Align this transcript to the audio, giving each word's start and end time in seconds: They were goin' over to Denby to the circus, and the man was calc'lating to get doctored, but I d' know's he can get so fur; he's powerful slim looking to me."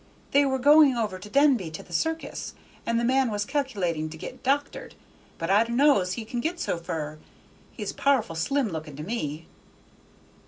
They 0.31 0.45
were 0.45 0.57
goin' 0.57 0.95
over 0.95 1.19
to 1.19 1.29
Denby 1.29 1.69
to 1.69 1.83
the 1.83 1.93
circus, 1.93 2.55
and 2.87 2.99
the 2.99 3.03
man 3.03 3.29
was 3.29 3.45
calc'lating 3.45 4.09
to 4.09 4.17
get 4.17 4.41
doctored, 4.41 4.95
but 5.37 5.51
I 5.51 5.63
d' 5.63 5.69
know's 5.69 6.13
he 6.13 6.25
can 6.25 6.39
get 6.41 6.59
so 6.59 6.79
fur; 6.79 7.19
he's 7.71 7.93
powerful 7.93 8.35
slim 8.35 8.69
looking 8.69 8.95
to 8.95 9.03
me." 9.03 9.45